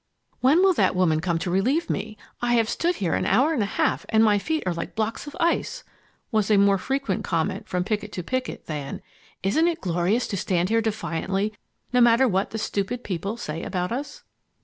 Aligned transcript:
"When 0.39 0.63
will 0.63 0.73
that 0.73 0.95
woman 0.95 1.19
come 1.19 1.37
to 1.37 1.51
relieve 1.51 1.87
me? 1.87 2.17
I 2.41 2.55
have 2.55 2.67
stood 2.67 2.95
here 2.95 3.13
an 3.13 3.27
hour 3.27 3.53
and 3.53 3.61
a 3.61 3.67
half 3.67 4.03
and 4.09 4.23
my 4.23 4.39
feet 4.39 4.63
are 4.65 4.73
like 4.73 4.95
blocks 4.95 5.27
of 5.27 5.35
ice," 5.39 5.83
was 6.31 6.49
a 6.49 6.57
more 6.57 6.79
frequent 6.79 7.23
comment 7.23 7.67
from 7.67 7.83
picket 7.83 8.11
to 8.13 8.23
picket 8.23 8.65
than 8.65 9.03
"Isn't 9.43 9.67
it 9.67 9.79
glorious 9.79 10.25
to 10.29 10.37
stand 10.37 10.69
here 10.69 10.81
defiantly 10.81 11.53
no 11.93 12.01
matter 12.01 12.27
what 12.27 12.49
the 12.49 12.57
stupid 12.57 13.03
people 13.03 13.37
say 13.37 13.61
about 13.61 13.91
us?" 13.91 14.23